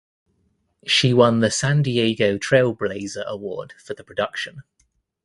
[0.87, 4.63] She won the San Diego Trailblazer award for the production.